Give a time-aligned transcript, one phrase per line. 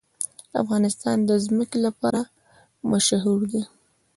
[0.61, 2.21] افغانستان د ځمکه لپاره
[2.91, 3.61] مشهور دی.